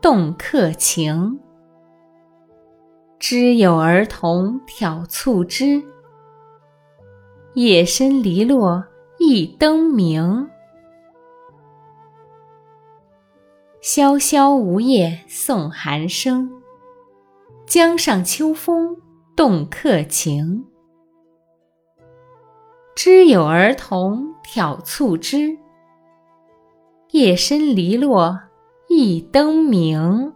[0.00, 1.38] 动客情。
[3.18, 5.82] 知有儿童挑促织，
[7.52, 8.82] 夜深篱落
[9.18, 10.48] 一灯明。
[13.82, 16.50] 萧萧梧叶送寒声，
[17.66, 18.96] 江上秋风
[19.36, 20.64] 动客情。
[22.94, 25.58] 知有儿童挑促织，
[27.10, 28.38] 夜深篱落
[28.92, 30.34] 一灯明。